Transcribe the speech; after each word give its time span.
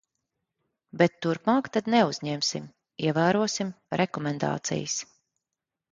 Bet 1.01 1.17
turpmāk 1.25 1.69
tad 1.75 1.91
neuzņemsim, 1.95 2.65
ievērosim 3.09 3.73
rekomendācijas. 4.03 5.01